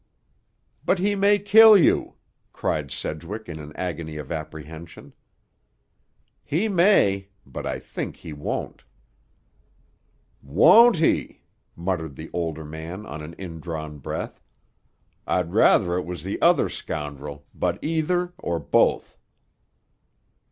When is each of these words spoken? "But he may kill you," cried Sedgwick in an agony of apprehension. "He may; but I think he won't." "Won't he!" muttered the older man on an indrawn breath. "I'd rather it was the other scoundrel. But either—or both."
"But 0.83 0.97
he 0.97 1.13
may 1.13 1.37
kill 1.37 1.77
you," 1.77 2.15
cried 2.53 2.89
Sedgwick 2.89 3.47
in 3.47 3.59
an 3.59 3.71
agony 3.75 4.17
of 4.17 4.31
apprehension. 4.31 5.13
"He 6.43 6.67
may; 6.67 7.27
but 7.45 7.67
I 7.67 7.77
think 7.77 8.15
he 8.15 8.33
won't." 8.33 8.83
"Won't 10.41 10.95
he!" 10.95 11.41
muttered 11.75 12.15
the 12.15 12.31
older 12.33 12.63
man 12.65 13.05
on 13.05 13.21
an 13.21 13.35
indrawn 13.37 13.99
breath. 13.99 14.41
"I'd 15.27 15.53
rather 15.53 15.95
it 15.99 16.05
was 16.05 16.23
the 16.23 16.41
other 16.41 16.67
scoundrel. 16.67 17.45
But 17.53 17.77
either—or 17.83 18.57
both." 18.57 19.19